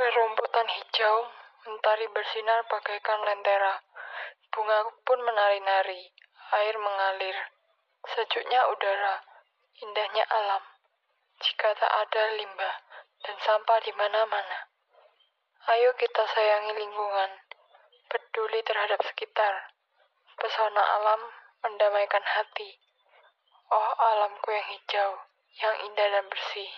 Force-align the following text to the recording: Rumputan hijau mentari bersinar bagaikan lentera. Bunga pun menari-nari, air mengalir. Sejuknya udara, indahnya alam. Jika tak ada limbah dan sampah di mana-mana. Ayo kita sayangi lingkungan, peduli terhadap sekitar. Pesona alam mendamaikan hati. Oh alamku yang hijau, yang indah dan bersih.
Rumputan 0.00 0.64
hijau 0.64 1.28
mentari 1.68 2.08
bersinar 2.08 2.64
bagaikan 2.72 3.20
lentera. 3.20 3.84
Bunga 4.48 4.88
pun 5.04 5.20
menari-nari, 5.20 6.08
air 6.56 6.74
mengalir. 6.80 7.36
Sejuknya 8.08 8.64
udara, 8.72 9.20
indahnya 9.76 10.24
alam. 10.32 10.64
Jika 11.44 11.76
tak 11.76 11.92
ada 11.92 12.32
limbah 12.32 12.76
dan 13.28 13.36
sampah 13.44 13.76
di 13.84 13.92
mana-mana. 13.92 14.72
Ayo 15.68 15.92
kita 16.00 16.24
sayangi 16.32 16.80
lingkungan, 16.80 17.30
peduli 18.08 18.64
terhadap 18.64 19.04
sekitar. 19.04 19.76
Pesona 20.40 20.80
alam 20.96 21.28
mendamaikan 21.60 22.24
hati. 22.24 22.80
Oh 23.68 23.92
alamku 24.00 24.48
yang 24.48 24.64
hijau, 24.64 25.28
yang 25.60 25.76
indah 25.84 26.08
dan 26.08 26.24
bersih. 26.32 26.72